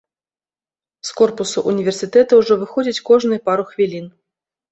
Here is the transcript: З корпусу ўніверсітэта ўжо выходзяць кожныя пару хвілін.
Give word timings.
З 1.09 1.13
корпусу 1.19 1.63
ўніверсітэта 1.73 2.33
ўжо 2.41 2.53
выходзяць 2.63 3.03
кожныя 3.09 3.45
пару 3.51 3.63
хвілін. 3.75 4.05